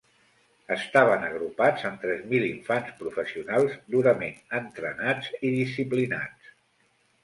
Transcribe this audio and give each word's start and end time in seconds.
Estaven 0.75 1.25
agrupats 1.27 1.83
en 1.91 1.99
tres 2.07 2.25
mil 2.33 2.47
infants 2.49 2.97
professionals, 3.03 3.79
durament 3.99 4.43
entrenats 4.65 5.33
i 5.39 5.57
disciplinats. 5.63 6.55